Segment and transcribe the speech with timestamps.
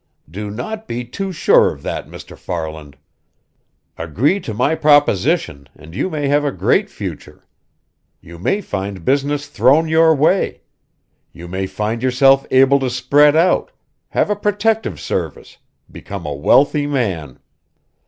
[0.27, 2.35] "Do not be too sure of that, Mr.
[2.35, 2.97] Farland.
[3.99, 7.45] Agree to my proposition and you may have a great future.
[8.19, 10.61] You may find business thrown your way.
[11.31, 13.69] You may find yourself able to spread out,
[14.09, 15.59] have a protective service,
[15.91, 17.37] become a wealthy man.